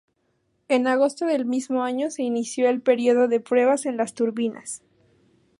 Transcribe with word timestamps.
En 0.67 0.87
agosto 0.87 1.27
del 1.27 1.45
mismo 1.45 1.83
año 1.83 2.09
se 2.09 2.23
inició 2.23 2.67
el 2.67 2.81
período 2.81 3.27
de 3.27 3.39
pruebas 3.39 3.83
de 3.83 3.91
las 3.91 4.15
turbinas. 4.15 4.81